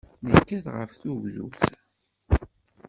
[0.29, 1.59] Nekkat ɣef tugdut.